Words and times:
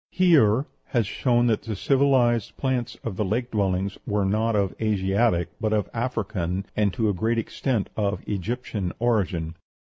Heer 0.09 0.65
has 0.85 1.05
shown 1.05 1.45
that 1.45 1.61
the 1.61 1.75
civilized 1.75 2.57
plants 2.57 2.97
of 3.03 3.17
the 3.17 3.23
lake 3.23 3.51
dwellings 3.51 3.99
are 4.11 4.25
not 4.25 4.55
of 4.55 4.73
Asiatic, 4.81 5.49
but 5.61 5.73
of 5.73 5.91
African, 5.93 6.65
and, 6.75 6.91
to 6.93 7.07
a 7.07 7.13
great 7.13 7.37
extent, 7.37 7.91
of 7.95 8.27
Egyptian 8.27 8.93
origin. 8.97 9.53